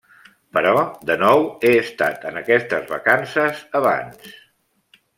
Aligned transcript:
Però, 0.57 0.71
de 1.09 1.17
nou, 1.25 1.43
he 1.69 1.75
estat 1.83 2.27
en 2.31 2.41
aquestes 2.43 2.91
vacances 2.97 3.63
abans. 3.85 4.31